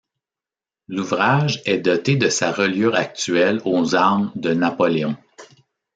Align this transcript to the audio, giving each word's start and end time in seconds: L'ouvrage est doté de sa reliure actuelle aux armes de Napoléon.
L'ouvrage 0.87 1.61
est 1.65 1.77
doté 1.77 2.15
de 2.15 2.27
sa 2.27 2.51
reliure 2.51 2.95
actuelle 2.95 3.61
aux 3.65 3.93
armes 3.93 4.31
de 4.33 4.51
Napoléon. 4.51 5.15